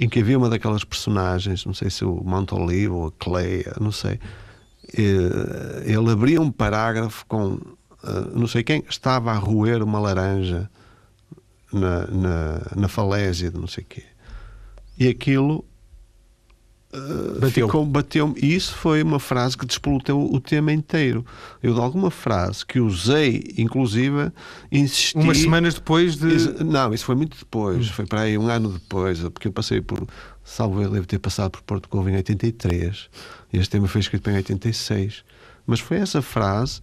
[0.00, 3.92] em que havia uma daquelas personagens, não sei se o Montolivo ou a Cleia, não
[3.92, 4.18] sei,
[4.96, 7.58] eh, ele abria um parágrafo com
[8.04, 10.70] eh, não sei quem estava a roer uma laranja
[11.72, 14.04] na, na, na falésia de não sei quê.
[14.98, 15.64] E aquilo
[16.90, 17.84] Uh, bateu.
[17.84, 21.24] bateu E isso foi uma frase que despolutou o tema inteiro.
[21.62, 24.32] Eu, de alguma frase que usei, inclusive,
[24.72, 25.18] insisti.
[25.18, 26.34] Umas semanas depois de.
[26.34, 27.88] Isso, não, isso foi muito depois.
[27.88, 27.92] Hum.
[27.92, 30.06] Foi para aí um ano depois, porque eu passei por.
[30.42, 33.10] Salvo eu, devo ter passado por Porto Covo em 83.
[33.52, 35.24] E este tema foi escrito em 86.
[35.66, 36.80] Mas foi essa frase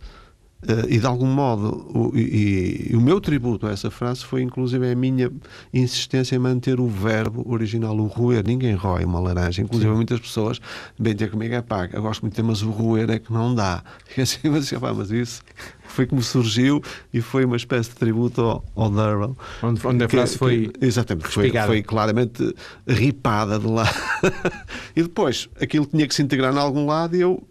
[0.89, 4.91] e de algum modo, o, e, e, o meu tributo a essa frase foi inclusive
[4.91, 5.31] a minha
[5.73, 8.43] insistência em manter o verbo original, o roer.
[8.45, 9.95] Ninguém rói uma laranja, inclusive Sim.
[9.95, 10.59] muitas pessoas
[10.97, 13.31] vêm ter comigo, é pá, eu gosto muito de ter, mas o roer é que
[13.31, 13.83] não dá.
[14.17, 15.43] E assim, mas, pá, mas isso
[15.87, 16.81] foi como surgiu
[17.13, 19.37] e foi uma espécie de tributo ao, ao Durrell.
[19.61, 20.67] Onde, onde a frase que, foi.
[20.67, 22.55] Que, exatamente, foi, foi, claramente
[22.87, 23.85] ripada de lá.
[24.95, 27.45] e depois aquilo tinha que se integrar em algum lado e eu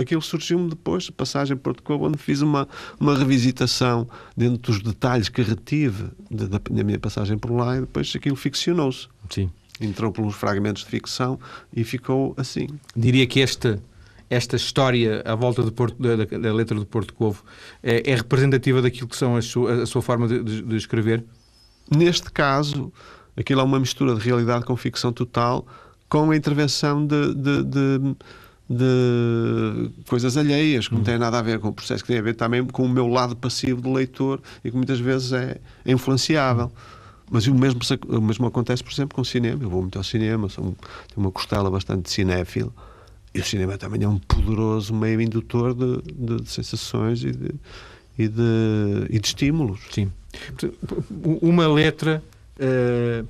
[0.00, 5.28] aquilo surgiu-me depois, passagem por Porto Cobo, onde fiz uma, uma revisitação dentro dos detalhes
[5.28, 9.08] que retive da, da minha passagem por lá e depois aquilo ficcionou-se.
[9.28, 9.50] Sim.
[9.80, 11.38] Entrou pelos fragmentos de ficção
[11.74, 12.68] e ficou assim.
[12.94, 13.82] Diria que esta,
[14.28, 17.42] esta história à volta Porto, da, da, letra do Porto Covo
[17.82, 21.24] é, é, representativa daquilo que são a sua, a sua forma de, de, de escrever?
[21.90, 22.92] Neste caso,
[23.36, 25.66] aquilo é uma mistura de realidade com ficção total,
[26.08, 28.16] com a intervenção de, de, de
[28.72, 32.22] de coisas alheias, que não têm nada a ver com o processo, que tem a
[32.22, 36.70] ver também com o meu lado passivo de leitor e que muitas vezes é, influenciável.
[37.28, 39.64] Mas o mesmo, o mesmo acontece, por exemplo, com o cinema.
[39.64, 40.76] Eu vou muito ao cinema, sou, tenho
[41.16, 42.72] uma costela bastante cinéfilo.
[43.34, 47.50] E o cinema também é um poderoso meio indutor de, de, de sensações e de,
[48.18, 49.80] e de, e de estímulos.
[49.90, 50.12] Sim.
[51.42, 52.22] Uma letra
[52.56, 53.26] uh,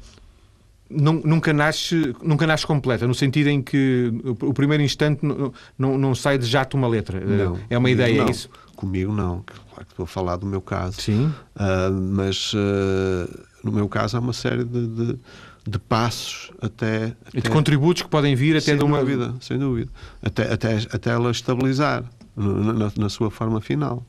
[0.90, 6.14] nunca nasce, nunca nasce completa, no sentido em que o primeiro instante não, não, não
[6.14, 7.20] sai de jato uma letra.
[7.20, 8.26] Não, é uma ideia, não.
[8.26, 8.50] é isso?
[8.74, 11.00] Comigo não, claro que estou a falar do meu caso.
[11.00, 11.26] Sim.
[11.54, 15.18] Uh, mas uh, no meu caso há uma série de, de,
[15.66, 18.98] de passos até, até, E de contributos que podem vir até sem de uma.
[18.98, 19.90] Dúvida, sem dúvida.
[20.22, 24.04] Até, até, até ela estabilizar na, na sua forma final.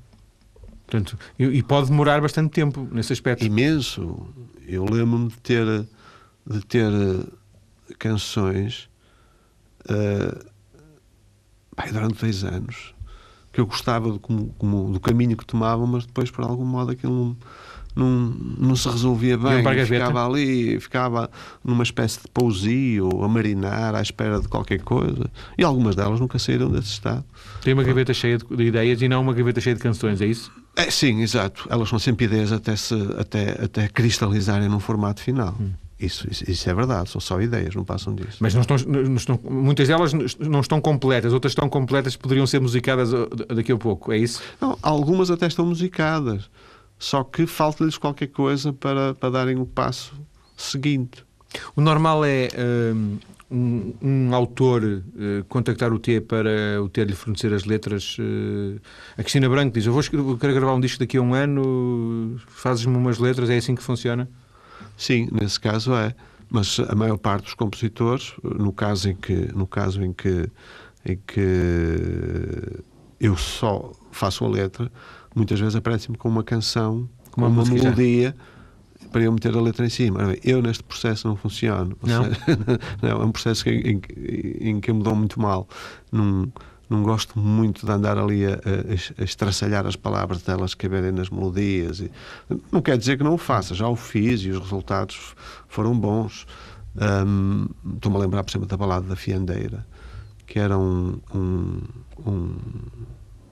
[0.88, 3.46] Portanto, e, e pode demorar bastante tempo nesse aspecto.
[3.46, 4.26] Imenso.
[4.68, 5.86] Eu lembro-me de ter
[6.46, 7.28] de ter uh,
[7.98, 8.90] canções
[9.90, 10.52] uh,
[11.92, 12.94] durante dois anos
[13.52, 16.92] que eu gostava do, como, como, do caminho que tomavam, mas depois, por algum modo,
[16.92, 17.38] aquilo não,
[17.96, 18.10] não,
[18.70, 19.64] não se resolvia bem.
[19.86, 21.30] Ficava ali, ficava
[21.64, 25.30] numa espécie de pousio, a marinar, à espera de qualquer coisa.
[25.58, 27.26] E algumas delas nunca saíram desse estado.
[27.62, 30.26] Tem uma gaveta cheia de, de ideias e não uma gaveta cheia de canções, é
[30.26, 30.52] isso?
[30.76, 31.68] É, sim, exato.
[31.70, 35.58] Elas são sempre ideias até, se, até, até cristalizarem num formato final.
[35.60, 35.72] Hum.
[36.02, 38.38] Isso, isso, isso, é verdade, são só ideias, não passam disso.
[38.40, 42.60] Mas não estão, não estão, muitas delas não estão completas, outras estão completas poderiam ser
[42.60, 44.42] musicadas uh, daqui a pouco, é isso?
[44.60, 46.50] Não, algumas até estão musicadas,
[46.98, 50.14] só que falta-lhes qualquer coisa para, para darem o passo
[50.58, 51.24] seguinte.
[51.76, 52.50] O normal é
[53.52, 58.18] um, um autor uh, contactar o T para o T lhe fornecer as letras.
[58.18, 58.80] Uh,
[59.18, 62.40] a Cristina Branco diz: Eu vou, eu quero gravar um disco daqui a um ano,
[62.48, 64.28] fazes-me umas letras, é assim que funciona?
[65.02, 66.14] Sim, nesse caso é.
[66.48, 70.48] Mas a maior parte dos compositores, no caso em que, no caso em que,
[71.04, 72.84] em que
[73.20, 74.92] eu só faço a letra,
[75.34, 78.36] muitas vezes aparece-me com uma canção, com uma, uma melodia
[79.12, 80.36] para eu meter a letra em cima.
[80.44, 81.98] Eu neste processo não funciono.
[82.04, 82.26] Não.
[82.26, 82.40] Seja,
[83.02, 84.02] não é um processo em, em,
[84.70, 85.68] em, que eu me dou muito mal.
[86.12, 86.52] Num,
[86.92, 91.30] não gosto muito de andar ali a, a, a estraçalhar as palavras delas caberem nas
[91.30, 92.02] melodias.
[92.02, 92.12] E,
[92.72, 95.34] não quer dizer que não o faça, já o fiz e os resultados
[95.68, 96.46] foram bons.
[96.96, 99.86] Um, Estou-me a lembrar, por exemplo, da balada da Fiandeira,
[100.46, 101.82] que era um, um,
[102.28, 102.56] um,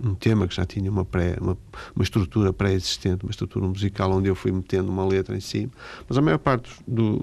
[0.04, 1.58] um tema que já tinha uma, pré, uma,
[1.96, 5.72] uma estrutura pré-existente, uma estrutura musical onde eu fui metendo uma letra em cima,
[6.08, 7.20] mas a maior parte do,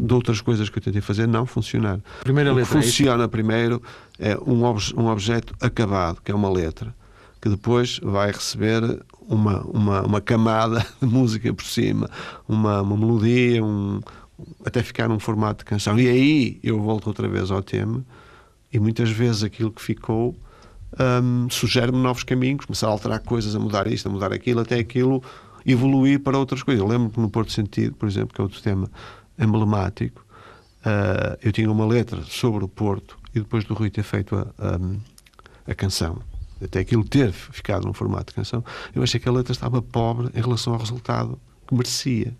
[0.00, 2.02] de outras coisas que eu tentei fazer não funcionaram.
[2.22, 3.82] Primeira o que letra, é funciona primeiro
[4.18, 6.94] é um, obje, um objeto acabado, que é uma letra,
[7.40, 8.82] que depois vai receber
[9.28, 12.08] uma, uma, uma camada de música por cima,
[12.48, 14.00] uma, uma melodia, um,
[14.64, 15.98] até ficar num formato de canção.
[15.98, 18.04] E aí eu volto outra vez ao tema,
[18.72, 20.34] e muitas vezes aquilo que ficou
[20.98, 24.78] um, sugere-me novos caminhos, começar a alterar coisas, a mudar isto, a mudar aquilo, até
[24.78, 25.22] aquilo
[25.66, 26.82] evoluir para outras coisas.
[26.82, 28.90] Eu lembro que no Porto Sentido, por exemplo, que é outro tema
[29.38, 30.24] emblemático,
[30.80, 34.46] uh, eu tinha uma letra sobre o Porto e depois do Rui ter feito a,
[34.58, 36.18] a, a canção
[36.62, 40.30] até aquilo ter ficado num formato de canção, eu achei que a letra estava pobre
[40.34, 42.34] em relação ao resultado que merecia.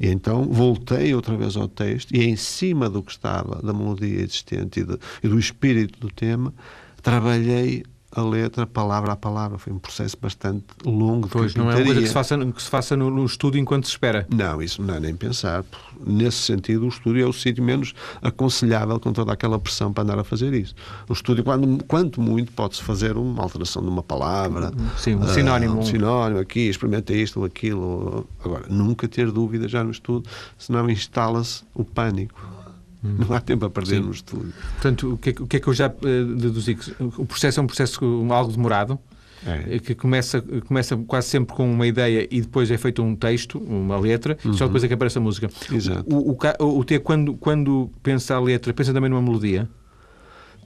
[0.00, 4.22] E então voltei outra vez ao texto e, em cima do que estava, da melodia
[4.22, 6.54] existente e, de, e do espírito do tema,
[7.02, 9.58] trabalhei a letra palavra a palavra.
[9.58, 12.68] Foi um processo bastante longo Pois, não é uma coisa que se faça, que se
[12.68, 14.26] faça no, no estúdio enquanto se espera.
[14.34, 15.64] Não, isso não é nem pensar.
[16.04, 20.18] Nesse sentido, o estúdio é o sítio menos aconselhável com toda aquela pressão para andar
[20.18, 20.74] a fazer isso.
[21.08, 24.72] O estúdio, quando, quanto muito, pode-se fazer uma alteração de uma palavra.
[24.96, 25.74] Sim, um sinónimo.
[25.74, 28.26] Uh, um sinónimo aqui, experimenta isto ou aquilo.
[28.42, 32.58] Agora, nunca ter dúvida já no estúdio, senão instala-se o pânico.
[33.02, 34.02] Não há tempo a perder Sim.
[34.02, 34.52] no estúdio.
[34.72, 36.76] Portanto, o que, é, o que é que eu já uh, deduzi?
[37.16, 38.98] O processo é um processo algo demorado,
[39.46, 39.76] é.
[39.76, 43.58] Eh, que começa, começa quase sempre com uma ideia e depois é feito um texto,
[43.58, 44.52] uma letra, uhum.
[44.52, 45.48] só depois é que aparece a música.
[45.70, 46.04] Exato.
[46.12, 49.68] O, o, o T, quando, quando pensa a letra, pensa também numa melodia?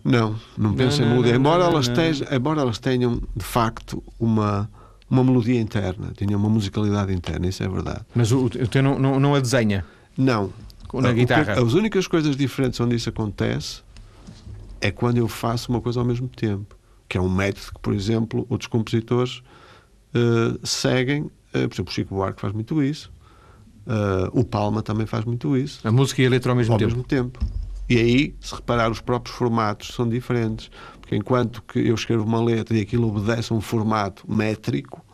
[0.05, 1.37] Não, não pensa em melodia.
[1.37, 4.69] Embora, elas tenham, embora elas tenham, de facto, uma,
[5.09, 8.01] uma melodia interna, tinham uma musicalidade interna, isso é verdade.
[8.15, 9.85] Mas o, o T não, não, não a desenha?
[10.17, 10.51] Não,
[11.01, 11.53] na ah, guitarra.
[11.55, 13.83] As únicas coisas diferentes onde isso acontece
[14.81, 16.77] é quando eu faço uma coisa ao mesmo tempo,
[17.09, 19.43] que é um método que, por exemplo, outros compositores
[20.15, 21.23] uh, seguem.
[21.23, 23.13] Uh, por exemplo, o Chico Buarque faz muito isso.
[23.87, 25.87] Uh, o Palma também faz muito isso.
[25.87, 26.91] A música e a letra ao mesmo ao tempo.
[26.91, 27.39] mesmo tempo.
[27.89, 30.71] E aí, se reparar, os próprios formatos são diferentes.
[31.01, 35.05] Porque enquanto que eu escrevo uma letra e aquilo obedece a um formato métrico,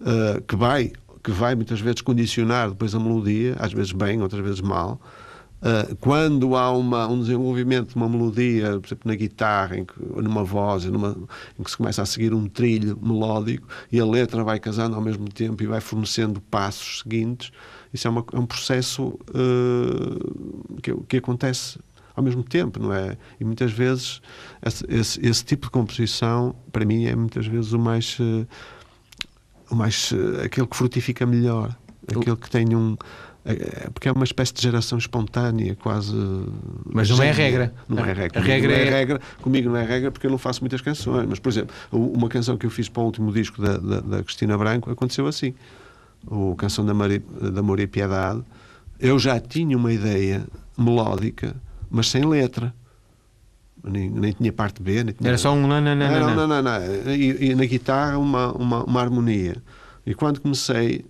[0.00, 4.42] uh, que vai que vai muitas vezes condicionar depois a melodia, às vezes bem, outras
[4.42, 5.00] vezes mal.
[5.62, 9.94] Uh, quando há uma, um desenvolvimento de uma melodia, por exemplo, na guitarra, em que,
[10.20, 11.16] numa voz, numa,
[11.56, 15.00] em que se começa a seguir um trilho melódico e a letra vai casando ao
[15.00, 17.52] mesmo tempo e vai fornecendo passos seguintes,
[17.94, 21.78] isso é, uma, é um processo uh, que, que acontece
[22.16, 23.16] ao mesmo tempo, não é?
[23.38, 24.20] E muitas vezes
[24.66, 28.18] esse, esse, esse tipo de composição, para mim, é muitas vezes o mais.
[28.18, 28.46] Uh,
[29.74, 34.52] mais uh, aquele que frutifica melhor, aquele que tem um uh, porque é uma espécie
[34.54, 36.14] de geração espontânea, quase.
[36.86, 37.74] Mas não é a regra.
[37.88, 38.40] Não é regra.
[38.40, 39.20] A regra é, é regra.
[39.40, 41.26] Comigo não é regra porque eu não faço muitas canções.
[41.28, 44.22] Mas, por exemplo, uma canção que eu fiz para o último disco da, da, da
[44.22, 45.54] Cristina Branco aconteceu assim.
[46.26, 47.20] O Canção da, Maria,
[47.52, 48.42] da Amor e Piedade.
[49.00, 50.46] Eu já tinha uma ideia
[50.78, 51.56] melódica,
[51.90, 52.72] mas sem letra
[53.84, 55.04] nem, nem tinha parte B.
[55.04, 55.28] Nem tinha...
[55.28, 57.14] Era só um não, não, não, não, não, não, não.
[57.14, 59.56] E, e, na guitarra uma, uma, uma, harmonia.
[60.06, 61.04] E quando comecei,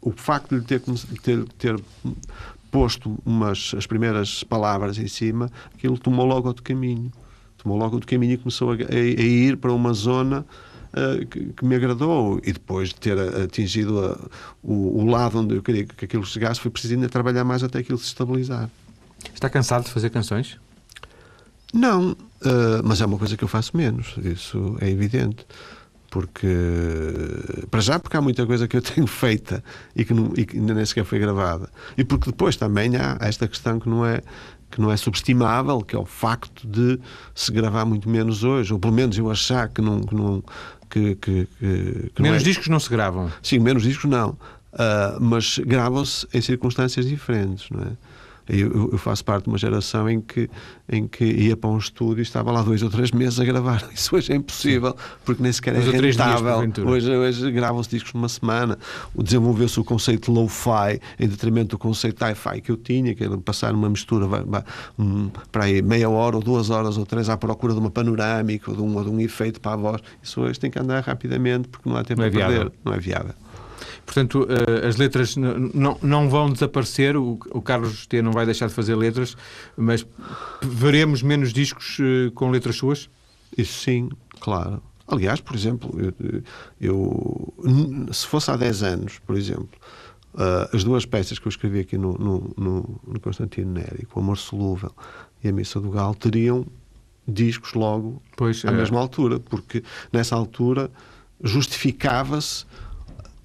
[0.00, 0.80] o facto de ter,
[1.22, 1.80] ter, ter
[2.70, 7.10] posto umas, as primeiras palavras em cima, aquilo tomou logo outro caminho.
[7.58, 10.46] Tomou logo outro caminho e começou a, a, a ir para uma zona
[10.94, 12.40] uh, que, que, me agradou.
[12.44, 14.18] E depois de ter atingido a,
[14.62, 17.78] o, o, lado onde eu queria que aquilo chegasse, foi preciso ainda trabalhar mais até
[17.78, 18.70] aquilo se estabilizar.
[19.34, 20.58] Está cansado de fazer canções?
[21.72, 22.16] Não, uh,
[22.84, 25.46] mas é uma coisa que eu faço menos, isso é evidente.
[26.10, 26.48] Porque,
[27.70, 29.62] para já, porque há muita coisa que eu tenho feita
[29.94, 31.70] e que, não, e que ainda nem sequer foi gravada.
[31.96, 34.20] E porque depois também há esta questão que não é
[34.70, 37.00] que não é subestimável, que é o facto de
[37.34, 40.00] se gravar muito menos hoje, ou pelo menos eu achar que não.
[40.00, 40.42] Que não
[40.88, 41.48] que, que,
[42.14, 42.44] que menos é...
[42.44, 43.30] discos não se gravam.
[43.42, 44.30] Sim, menos discos não.
[44.72, 47.92] Uh, mas gravam-se em circunstâncias diferentes, não é?
[48.52, 50.50] Eu, eu, faço parte de uma geração em que,
[50.88, 53.88] em que ia para um estúdio e estava lá dois ou três meses a gravar.
[53.94, 56.72] Isso hoje é impossível, porque nem sequer é rentável.
[56.86, 58.76] Hoje, hoje gravam-se discos numa semana.
[59.16, 63.72] Desenvolveu-se o conceito low-fi em detrimento do conceito hi-fi que eu tinha, que era passar
[63.72, 64.26] uma mistura
[65.52, 68.76] para aí meia hora ou duas horas ou três à procura de uma panorâmica ou
[68.76, 70.02] de um, ou de um efeito para a voz.
[70.22, 72.72] Isso hoje tem que andar rapidamente porque não há tempo não é a perder.
[72.84, 73.34] Não é viável.
[74.10, 78.66] Portanto, uh, as letras não, não vão desaparecer, o, o, Carlos T não vai deixar
[78.66, 79.36] de fazer letras,
[79.76, 80.04] mas
[80.60, 83.08] veremos menos discos uh, com letras suas?
[83.56, 84.08] Isso sim,
[84.40, 84.82] claro.
[85.06, 86.42] Aliás, por exemplo, eu,
[86.80, 87.54] eu,
[88.12, 89.78] se fosse há 10 anos, por exemplo,
[90.32, 94.20] Uh, as duas peças que eu escrevi aqui no, no, no, no Constantino Neri, o
[94.20, 94.94] Amor Solúvel
[95.42, 96.64] e a Missa do Galo, teriam
[97.26, 98.70] discos logo pois, à é.
[98.70, 100.88] mesma altura, porque nessa altura
[101.42, 102.64] justificava-se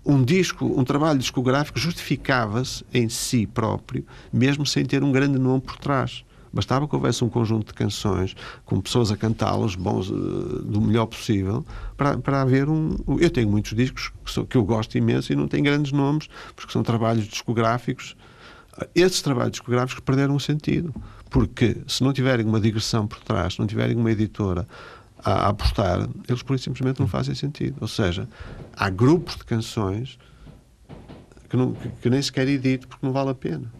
[0.05, 5.61] um disco, um trabalho discográfico justificava-se em si próprio, mesmo sem ter um grande nome
[5.61, 6.23] por trás.
[6.53, 11.05] Bastava que houvesse um conjunto de canções com pessoas a cantá-los, bons, uh, do melhor
[11.07, 11.65] possível,
[11.97, 12.95] para, para haver um.
[13.19, 16.29] Eu tenho muitos discos que, sou, que eu gosto imenso e não têm grandes nomes,
[16.55, 18.15] porque são trabalhos discográficos.
[18.93, 20.95] Esses trabalhos discográficos perderam o sentido,
[21.29, 24.65] porque se não tiverem uma digressão por trás, se não tiverem uma editora
[25.23, 27.77] a, apostar, eles por isso simplesmente não fazem sentido.
[27.81, 28.27] Ou seja,
[28.75, 30.17] há grupos de canções
[31.49, 33.71] que, não, que, que nem sequer edito porque não vale a pena.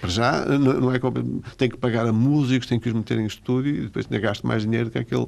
[0.00, 1.06] Para já, não é que
[1.56, 4.46] tem que pagar a músicos, tem que os meter em estúdio e depois ainda gasto
[4.46, 5.26] mais dinheiro que aquele.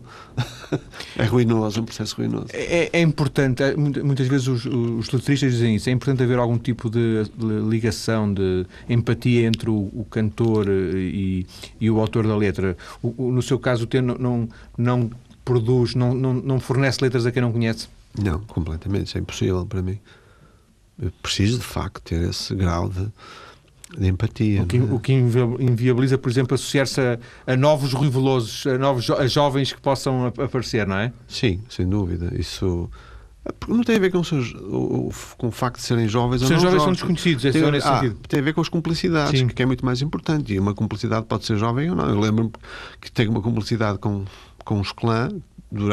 [1.17, 2.47] é ruinoso, é um processo ruinoso.
[2.53, 6.59] É, é importante, é, muitas vezes os, os letristas dizem isso, é importante haver algum
[6.59, 7.25] tipo de
[7.69, 11.47] ligação, de empatia entre o, o cantor e,
[11.81, 12.77] e, o autor da letra.
[13.03, 15.11] O, o, no seu caso, o T não, não, não
[15.45, 17.89] produz, não, não, não fornece letras a quem não conhece?
[18.19, 19.09] Não, completamente.
[19.09, 19.99] Isso é impossível para mim.
[21.01, 23.07] Eu preciso, de facto, ter esse grau de,
[23.97, 24.63] de empatia.
[24.63, 24.83] O que, é?
[24.83, 29.81] o que inviabiliza, por exemplo, associar-se a, a, novos rivelosos, a novos a jovens que
[29.81, 31.13] possam aparecer, não é?
[31.29, 32.33] Sim, sem dúvida.
[32.39, 32.91] Isso
[33.69, 36.63] não tem a ver com, seus, com o facto de serem jovens Os ou não.
[36.63, 38.17] jovens são desconhecidos, é tem, nesse ah, sentido.
[38.29, 39.47] Tem a ver com as cumplicidades, Sim.
[39.47, 40.53] que é muito mais importante.
[40.53, 42.09] E uma cumplicidade pode ser jovem ou não.
[42.09, 42.51] Eu lembro-me
[43.01, 44.25] que tenho uma cumplicidade com,
[44.65, 45.33] com os clãs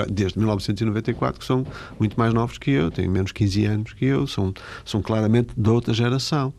[0.09, 1.65] desde 1994, que são
[1.99, 4.53] muito mais novos que eu, têm menos 15 anos que eu, são,
[4.85, 6.53] são claramente de outra geração.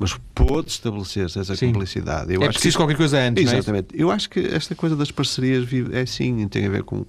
[0.00, 1.66] Mas pôde estabelecer-se essa Sim.
[1.66, 2.32] cumplicidade.
[2.32, 2.82] Eu é preciso que...
[2.82, 3.94] qualquer coisa antes, Exatamente.
[3.94, 7.04] É eu acho que esta coisa das parcerias é sim, tem a ver com,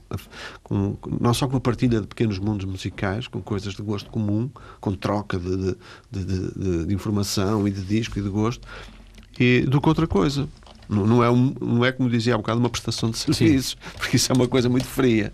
[0.61, 4.49] com, não só com a partilha de pequenos mundos musicais, com coisas de gosto comum,
[4.81, 5.77] com troca de,
[6.11, 8.67] de, de, de informação e de disco e de gosto,
[9.39, 10.45] e, do que outra coisa.
[10.89, 13.77] Não, não, é um, não é, como dizia há bocado, uma prestação de serviços, sim.
[13.97, 15.31] porque isso é uma coisa muito fria.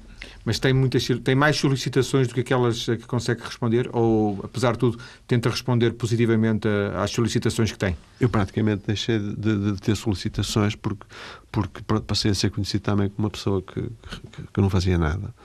[0.48, 3.90] Mas tem, muitas, tem mais solicitações do que aquelas que consegue responder?
[3.92, 7.98] Ou, apesar de tudo, tenta responder positivamente às solicitações que tem?
[8.18, 11.06] Eu praticamente deixei de, de, de ter solicitações porque,
[11.52, 15.36] porque passei a ser conhecido também como uma pessoa que, que, que não fazia nada.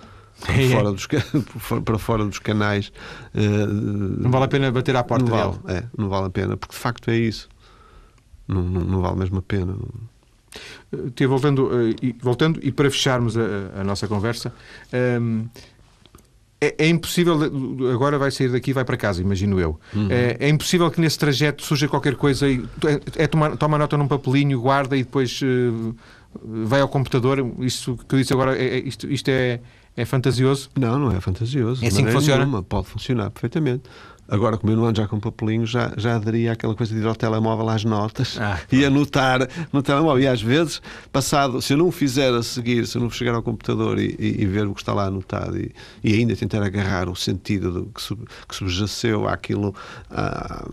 [0.40, 0.70] Para é.
[0.70, 1.08] fora, dos,
[1.84, 2.92] para fora dos canais.
[3.34, 3.66] Uh,
[4.20, 5.78] não vale a pena bater à porta não vale, dele.
[5.78, 7.48] É, não vale a pena, porque de facto é isso.
[8.46, 9.76] Não, não, não vale mesmo a pena.
[11.14, 14.52] Te voltando, eh, e, voltando, e para fecharmos a, a nossa conversa,
[15.20, 15.46] um,
[16.62, 17.36] é, é, impossível,
[17.92, 19.80] agora vai sair daqui e vai para casa, imagino eu.
[19.92, 20.06] Uhum.
[20.08, 22.64] É, é, impossível que nesse trajeto surja qualquer coisa e
[23.16, 25.96] é, é toma, toma nota num papelinho, guarda e depois uh,
[26.64, 27.44] vai ao computador.
[27.58, 29.58] Isso que eu disse agora, é, é, isto, isto é,
[29.96, 30.70] é fantasioso?
[30.78, 31.84] Não, não é fantasioso.
[31.84, 32.44] É assim que funciona?
[32.44, 32.62] Nenhuma.
[32.62, 33.82] Pode funcionar perfeitamente.
[34.32, 37.06] Agora, como eu não ando já com papelinho, já, já aderia àquela coisa de ir
[37.06, 40.22] ao telemóvel às notas ah, e anotar no telemóvel.
[40.22, 40.80] E às vezes,
[41.12, 44.16] passado, se eu não o fizer a seguir, se eu não chegar ao computador e,
[44.18, 45.70] e, e ver o que está lá anotado e,
[46.02, 49.74] e, ainda tentar agarrar o sentido do, que, sub, que subjaceu àquilo,
[50.10, 50.64] à,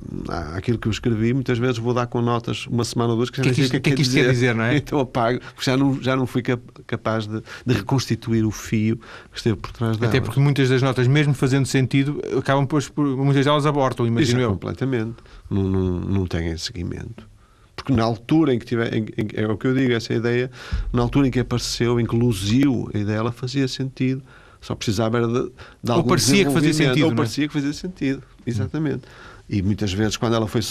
[0.56, 3.43] àquilo que eu escrevi, muitas vezes vou dar com notas uma semana ou duas que
[3.43, 4.78] já que, que, que, que, que isto quer dizer, não é?
[4.80, 6.41] Então apago, porque já não, já não fui
[6.88, 8.95] capaz de, de reconstituir o fio
[9.32, 10.10] que esteve por trás dela.
[10.10, 14.41] Até porque muitas das notas, mesmo fazendo sentido, acabam depois por muitas elas abortam, imagino
[14.41, 14.51] eu.
[14.51, 15.15] Completamente.
[15.49, 17.27] Não, não, não têm seguimento.
[17.75, 20.51] Porque na altura em que tiver, em, em, é o que eu digo, essa ideia,
[20.91, 24.21] na altura em que apareceu, em que luziu a ideia, ela fazia sentido.
[24.62, 25.51] Só precisava era de,
[25.83, 27.05] de Ou parecia que fazia sentido.
[27.05, 27.15] Ou é?
[27.15, 29.03] parecia que fazia sentido, exatamente.
[29.49, 30.62] E muitas vezes, quando ela foi,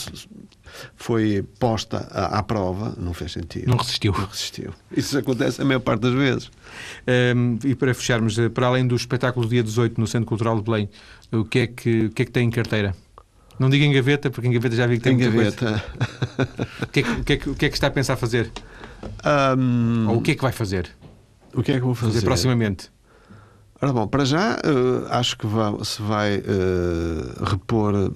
[0.97, 3.69] foi posta à, à, prova, não fez sentido.
[3.69, 4.13] Não resistiu.
[4.13, 4.73] Não resistiu.
[4.97, 6.51] Isso acontece a maior parte das vezes.
[7.37, 10.63] Um, e para fecharmos, eh, para além do espetáculo dia 18 no Centro Cultural de
[10.63, 10.89] Belém,
[11.33, 12.95] o que é que, o que, é que tem em carteira?
[13.59, 15.83] Não diga em gaveta, porque em gaveta já vi que tem, tem gaveta.
[16.83, 18.17] o, que é que, o, que é que, o que é que está a pensar
[18.17, 18.53] fazer?
[19.59, 20.09] Um...
[20.09, 20.91] Ou o que é que vai fazer?
[21.53, 22.15] O que é que vou fazer?
[22.15, 22.91] fazer proximamente?
[23.81, 28.13] Ora bom, para já uh, acho que vai, se vai uh, repor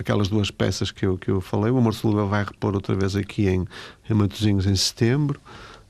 [0.00, 1.70] aquelas duas peças que eu, que eu falei.
[1.70, 3.66] O Amor Solúvel vai repor outra vez aqui em,
[4.08, 5.40] em Matosinhos em setembro.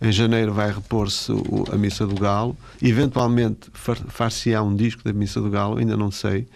[0.00, 1.30] Em janeiro vai repor-se
[1.72, 2.56] a Missa do Galo.
[2.80, 6.48] Eventualmente far-se-á um disco da Missa do Galo, ainda não sei.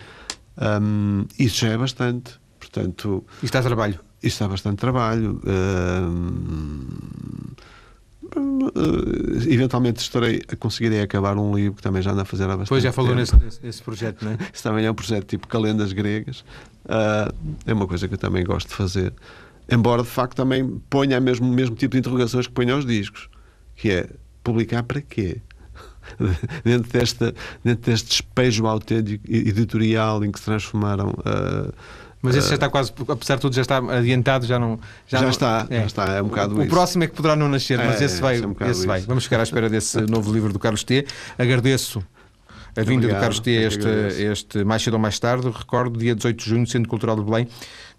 [0.56, 2.32] Um, isso já é bastante.
[2.58, 4.00] Portanto, está a trabalho?
[4.22, 5.40] Isso está bastante trabalho.
[5.46, 6.88] Um,
[9.48, 12.68] eventualmente estarei a conseguir acabar um livro que também já anda a fazer há bastante
[12.68, 14.38] Pois já falou nesse, nesse, projeto, não é?
[14.52, 16.40] Isso também é um projeto tipo Calendas Gregas.
[16.84, 17.32] Uh,
[17.66, 19.12] é uma coisa que eu também gosto de fazer.
[19.70, 23.28] Embora de facto também ponha o mesmo, mesmo tipo de interrogações que ponha aos discos,
[23.76, 24.08] que é
[24.42, 25.40] publicar para quê?
[26.64, 31.72] dentro, desta, dentro deste despejo autêntico editorial em que se transformaram uh,
[32.24, 34.80] Mas esse já está quase, apesar de tudo, já está adiantado, já não.
[35.06, 36.70] Já, não- está, já está, é um bocado O isso.
[36.70, 38.40] próximo é que poderá não nascer, mas É, esse vai.
[38.40, 38.98] é um esse vai.
[39.00, 39.08] isso.
[39.08, 41.06] Vamos ficar à espera desse novo livro do Carlos T.
[41.38, 42.02] Agradeço
[42.76, 43.50] a vinda do Obrigado, Carlos T.
[43.50, 43.88] que Este,
[44.22, 45.48] este mais cedo ou mais tarde.
[45.50, 47.46] Recordo, dia 18 de junho, Centro Cultural de Belém.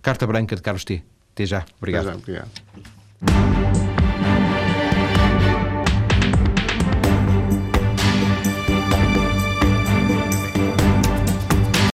[0.01, 1.03] Carta Branca de Carlos T.
[1.33, 1.57] Até já.
[1.59, 2.05] Até Obrigado.
[2.05, 3.84] já, obrigado.